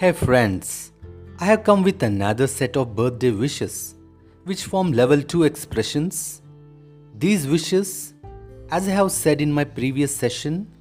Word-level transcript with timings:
Hey 0.00 0.12
friends, 0.12 0.92
I 1.38 1.44
have 1.44 1.62
come 1.62 1.82
with 1.82 2.02
another 2.02 2.46
set 2.46 2.74
of 2.74 2.96
birthday 2.96 3.32
wishes, 3.32 3.96
which 4.44 4.64
form 4.64 4.92
level 4.92 5.22
2 5.22 5.42
expressions. 5.42 6.40
These 7.18 7.46
wishes, 7.46 8.14
as 8.70 8.88
I 8.88 8.92
have 8.92 9.12
said 9.12 9.42
in 9.42 9.52
my 9.52 9.64
previous 9.64 10.16
session, 10.16 10.72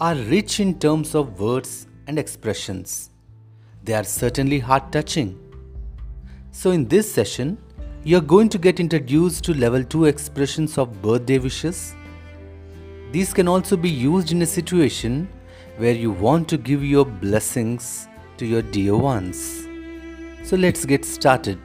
are 0.00 0.14
rich 0.14 0.58
in 0.58 0.78
terms 0.78 1.14
of 1.14 1.38
words 1.38 1.86
and 2.06 2.18
expressions. 2.18 3.10
They 3.84 3.92
are 3.92 4.04
certainly 4.04 4.58
heart 4.58 4.90
touching. 4.90 5.38
So, 6.50 6.70
in 6.70 6.88
this 6.88 7.12
session, 7.12 7.58
you 8.04 8.16
are 8.16 8.26
going 8.34 8.48
to 8.48 8.56
get 8.56 8.80
introduced 8.80 9.44
to 9.44 9.52
level 9.52 9.84
2 9.84 10.06
expressions 10.06 10.78
of 10.78 11.02
birthday 11.02 11.36
wishes. 11.38 11.94
These 13.10 13.34
can 13.34 13.48
also 13.48 13.76
be 13.76 13.90
used 13.90 14.32
in 14.32 14.40
a 14.40 14.46
situation 14.46 15.28
where 15.76 15.92
you 15.92 16.10
want 16.10 16.48
to 16.48 16.56
give 16.56 16.82
your 16.82 17.04
blessings 17.04 18.08
to 18.42 18.48
your 18.48 18.62
dear 18.62 18.96
ones. 18.96 19.68
So 20.42 20.56
let's 20.56 20.84
get 20.84 21.04
started. 21.04 21.60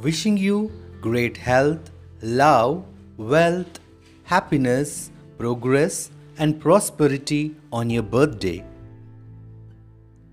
Wishing 0.00 0.36
you 0.36 0.70
great 1.00 1.36
health, 1.38 1.90
love, 2.22 2.84
wealth, 3.16 3.80
happiness, 4.22 5.10
progress, 5.38 6.12
and 6.38 6.60
prosperity 6.60 7.56
on 7.72 7.90
your 7.90 8.04
birthday. 8.04 8.64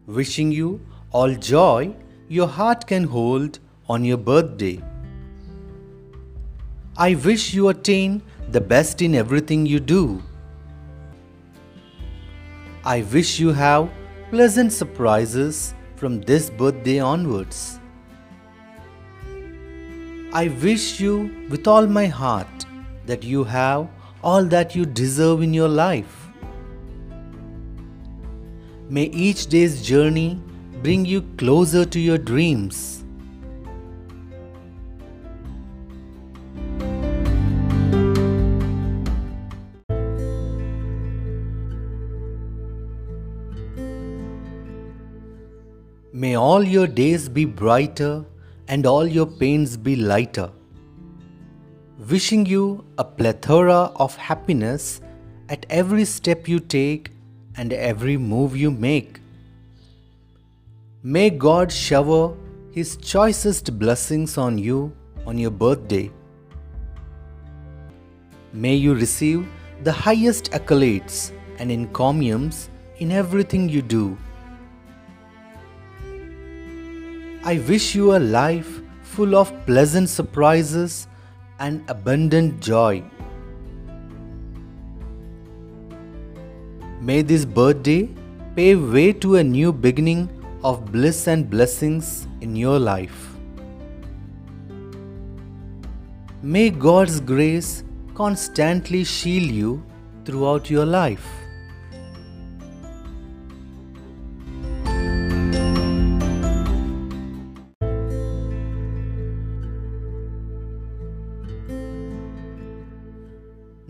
Wishing 0.06 0.52
you 0.52 0.80
all 1.12 1.34
joy 1.34 1.96
your 2.28 2.48
heart 2.48 2.86
can 2.86 3.06
hold 3.06 3.58
on 3.94 4.06
your 4.06 4.18
birthday. 4.18 4.82
I 6.98 7.16
wish 7.16 7.54
you 7.54 7.70
attain 7.70 8.22
the 8.50 8.62
best 8.62 9.02
in 9.02 9.16
everything 9.16 9.66
you 9.66 9.80
do. 9.80 10.22
I 12.84 13.02
wish 13.14 13.40
you 13.40 13.52
have 13.52 13.90
pleasant 14.30 14.74
surprises 14.74 15.74
from 15.96 16.22
this 16.22 16.50
birthday 16.50 17.00
onwards. 17.00 17.80
I 20.34 20.48
wish 20.64 21.00
you 21.00 21.16
with 21.50 21.68
all 21.68 21.88
my 21.88 22.06
heart 22.06 22.66
that 23.06 23.24
you 23.24 23.44
have 23.44 23.90
all 24.24 24.46
that 24.46 24.76
you 24.76 24.86
deserve 24.86 25.42
in 25.42 25.54
your 25.54 25.68
life. 25.68 26.28
May 28.90 29.06
each 29.28 29.48
day's 29.48 29.82
journey 29.82 30.42
bring 30.82 31.06
you 31.06 31.22
closer 31.38 31.86
to 31.86 32.00
your 32.00 32.18
dreams. 32.18 33.01
May 46.22 46.36
all 46.36 46.64
your 46.64 46.86
days 46.86 47.28
be 47.28 47.46
brighter 47.46 48.24
and 48.68 48.86
all 48.86 49.08
your 49.08 49.26
pains 49.26 49.76
be 49.76 49.96
lighter. 49.96 50.52
Wishing 52.12 52.46
you 52.46 52.86
a 53.00 53.04
plethora 53.04 53.80
of 53.96 54.16
happiness 54.18 55.02
at 55.50 55.66
every 55.72 56.06
step 56.06 56.48
you 56.48 56.60
take 56.60 57.10
and 57.58 57.74
every 57.74 58.18
move 58.18 58.56
you 58.56 58.70
make. 58.70 59.20
May 61.02 61.32
God 61.32 61.72
shower 61.72 62.38
His 62.72 62.98
choicest 62.98 63.80
blessings 63.80 64.38
on 64.38 64.60
you 64.60 64.96
on 65.26 65.40
your 65.40 65.50
birthday. 65.50 66.12
May 68.54 68.76
you 68.76 68.94
receive 68.94 69.48
the 69.82 69.92
highest 69.92 70.52
accolades 70.52 71.32
and 71.58 71.72
encomiums 71.72 72.70
in 73.00 73.12
everything 73.12 73.70
you 73.70 73.82
do. 73.82 74.18
I 77.44 77.58
wish 77.68 77.96
you 77.96 78.16
a 78.16 78.20
life 78.20 78.82
full 79.02 79.36
of 79.36 79.52
pleasant 79.66 80.10
surprises 80.10 81.08
and 81.60 81.84
abundant 81.90 82.62
joy. 82.62 83.04
May 87.02 87.24
this 87.24 87.46
birthday 87.46 88.10
pave 88.56 88.94
way 88.94 89.12
to 89.14 89.38
a 89.38 89.44
new 89.44 89.74
beginning 89.74 90.30
of 90.64 90.92
bliss 90.92 91.26
and 91.28 91.50
blessings 91.50 92.28
in 92.42 92.56
your 92.56 92.78
life. 92.78 93.36
May 96.44 96.70
God's 96.70 97.20
grace 97.20 97.84
constantly 98.14 99.04
shield 99.04 99.50
you 99.50 99.84
throughout 100.26 100.70
your 100.70 100.86
life. 100.86 101.28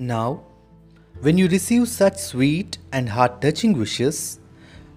Now, 0.01 0.41
when 1.19 1.37
you 1.37 1.47
receive 1.47 1.87
such 1.87 2.17
sweet 2.17 2.79
and 2.91 3.07
heart 3.07 3.39
touching 3.39 3.73
wishes, 3.73 4.39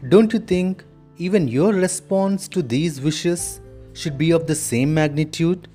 don't 0.09 0.33
you 0.33 0.39
think 0.39 0.83
even 1.19 1.47
your 1.47 1.75
response 1.75 2.49
to 2.49 2.63
these 2.63 3.03
wishes 3.03 3.61
should 3.93 4.17
be 4.17 4.31
of 4.31 4.47
the 4.47 4.55
same 4.55 4.95
magnitude? 4.95 5.69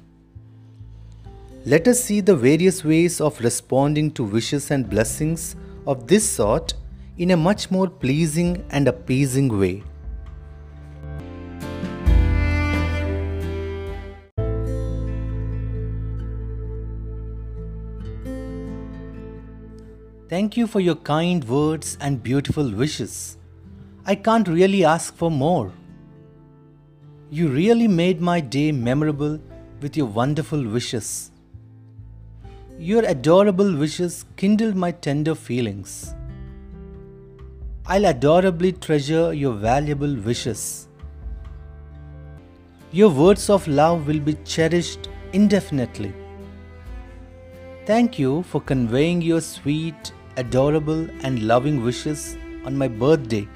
Let 1.64 1.88
us 1.88 2.04
see 2.04 2.22
the 2.22 2.36
various 2.36 2.84
ways 2.84 3.22
of 3.22 3.40
responding 3.40 4.10
to 4.14 4.24
wishes 4.24 4.72
and 4.72 4.90
blessings 4.90 5.56
of 5.86 6.08
this 6.08 6.28
sort 6.28 6.74
in 7.20 7.30
a 7.30 7.38
much 7.38 7.70
more 7.70 7.88
pleasing 7.88 8.66
and 8.72 8.88
appeasing 8.88 9.60
way. 9.60 9.84
Thank 20.30 20.56
you 20.56 20.68
for 20.68 20.80
your 20.80 20.94
kind 20.96 21.44
words 21.50 21.98
and 22.00 22.22
beautiful 22.22 22.72
wishes. 22.72 23.38
I 24.06 24.14
can't 24.14 24.48
really 24.48 24.86
ask 24.86 25.16
for 25.16 25.32
more. 25.32 25.72
You 27.32 27.48
really 27.48 27.88
made 27.88 28.22
my 28.22 28.40
day 28.40 28.72
memorable 28.72 29.40
with 29.82 29.98
your 29.98 30.06
wonderful 30.06 30.64
wishes. 30.64 31.32
Your 32.78 33.06
adorable 33.06 33.76
wishes 33.76 34.26
kindled 34.36 34.76
my 34.76 34.92
tender 34.92 35.34
feelings. 35.34 36.14
I'll 37.88 38.06
adorably 38.06 38.74
treasure 38.74 39.34
your 39.34 39.54
valuable 39.54 40.16
wishes. 40.16 40.88
Your 42.92 43.10
words 43.10 43.50
of 43.50 43.68
love 43.68 44.06
will 44.06 44.20
be 44.20 44.36
cherished 44.46 45.10
indefinitely. 45.34 46.14
Thank 47.88 48.20
you 48.20 48.44
for 48.44 48.62
conveying 48.62 49.24
your 49.24 49.42
sweet 49.42 50.14
adorable 50.40 51.08
and 51.22 51.44
loving 51.44 51.84
wishes 51.84 52.38
on 52.66 52.78
my 52.78 52.88
birthday. 52.88 53.48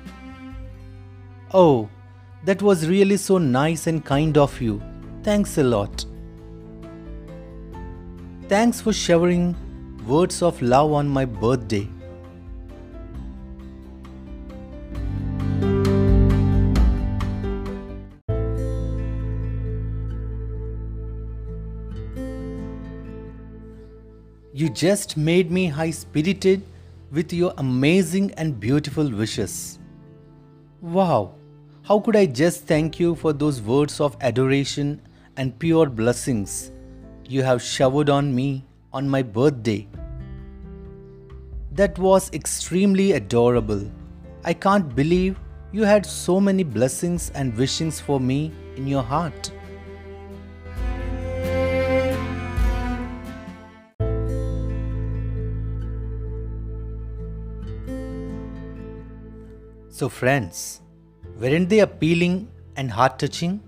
Oh, 1.53 1.89
that 2.43 2.61
was 2.61 2.87
really 2.89 3.17
so 3.17 3.37
nice 3.37 3.87
and 3.87 4.03
kind 4.03 4.37
of 4.37 4.59
you. 4.61 4.81
Thanks 5.23 5.57
a 5.57 5.63
lot. 5.63 6.05
Thanks 8.49 8.81
for 8.81 8.91
showering 8.91 9.55
words 10.05 10.41
of 10.41 10.61
love 10.61 10.91
on 10.91 11.07
my 11.07 11.25
birthday. 11.25 11.87
You 24.55 24.69
just 24.69 25.17
made 25.17 25.49
me 25.49 25.67
high 25.67 25.91
spirited 25.91 26.61
with 27.13 27.31
your 27.31 27.53
amazing 27.59 28.31
and 28.37 28.59
beautiful 28.59 29.07
wishes. 29.07 29.77
Wow, 30.81 31.35
how 31.83 31.99
could 31.99 32.15
I 32.15 32.25
just 32.25 32.65
thank 32.65 32.99
you 32.99 33.13
for 33.13 33.33
those 33.33 33.61
words 33.61 34.01
of 34.01 34.17
adoration 34.19 34.99
and 35.37 35.57
pure 35.59 35.85
blessings 35.85 36.71
you 37.29 37.43
have 37.43 37.61
showered 37.61 38.09
on 38.09 38.33
me 38.33 38.65
on 38.91 39.07
my 39.07 39.21
birthday? 39.21 39.87
That 41.71 41.99
was 41.99 42.31
extremely 42.33 43.11
adorable. 43.11 43.91
I 44.43 44.53
can't 44.53 44.95
believe 44.95 45.39
you 45.71 45.83
had 45.83 46.07
so 46.07 46.39
many 46.39 46.63
blessings 46.63 47.31
and 47.35 47.55
wishings 47.55 47.99
for 47.99 48.19
me 48.19 48.51
in 48.75 48.87
your 48.87 49.03
heart. 49.03 49.51
So, 59.95 60.09
friends, 60.09 60.81
weren't 61.39 61.69
they 61.69 61.81
appealing 61.81 62.47
and 62.77 62.89
heart 62.89 63.19
touching? 63.19 63.61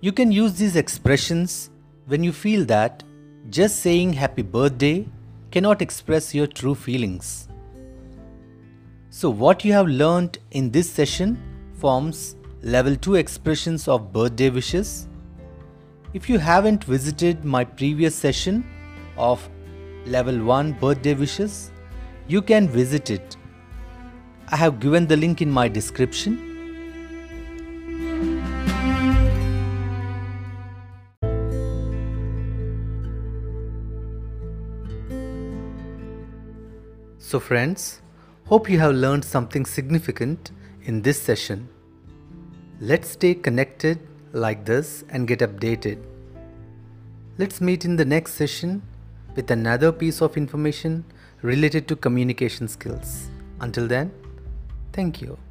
You 0.00 0.10
can 0.10 0.32
use 0.32 0.54
these 0.54 0.76
expressions 0.76 1.68
when 2.06 2.24
you 2.24 2.32
feel 2.32 2.64
that 2.64 3.02
just 3.50 3.80
saying 3.82 4.14
happy 4.14 4.40
birthday 4.40 5.06
cannot 5.50 5.82
express 5.82 6.34
your 6.34 6.46
true 6.46 6.74
feelings. 6.74 7.48
So, 9.10 9.28
what 9.28 9.62
you 9.62 9.74
have 9.74 9.88
learned 9.88 10.38
in 10.52 10.70
this 10.70 10.90
session 10.90 11.38
forms 11.74 12.36
level 12.62 12.96
2 12.96 13.16
expressions 13.16 13.88
of 13.88 14.14
birthday 14.14 14.48
wishes. 14.48 15.06
If 16.14 16.30
you 16.30 16.38
haven't 16.38 16.82
visited 16.84 17.44
my 17.44 17.62
previous 17.62 18.16
session 18.16 18.64
of 19.18 19.46
level 20.06 20.42
1 20.42 20.72
birthday 20.84 21.12
wishes, 21.12 21.70
you 22.26 22.40
can 22.40 22.70
visit 22.70 23.10
it. 23.10 23.36
I 24.48 24.56
have 24.56 24.78
given 24.78 25.08
the 25.08 25.16
link 25.16 25.42
in 25.42 25.50
my 25.50 25.66
description. 25.66 26.38
So, 37.18 37.40
friends, 37.40 38.02
hope 38.44 38.70
you 38.70 38.78
have 38.78 38.94
learned 38.94 39.24
something 39.24 39.66
significant 39.66 40.52
in 40.84 41.02
this 41.02 41.20
session. 41.20 41.68
Let's 42.80 43.08
stay 43.08 43.34
connected 43.34 43.98
like 44.32 44.64
this 44.64 45.02
and 45.08 45.26
get 45.26 45.40
updated. 45.40 46.04
Let's 47.36 47.60
meet 47.60 47.84
in 47.84 47.96
the 47.96 48.04
next 48.04 48.34
session 48.34 48.82
with 49.34 49.50
another 49.50 49.90
piece 49.90 50.22
of 50.22 50.36
information 50.36 51.04
related 51.42 51.88
to 51.88 51.96
communication 51.96 52.68
skills. 52.68 53.28
Until 53.60 53.88
then, 53.88 54.12
thank 54.96 55.20
you. 55.20 55.45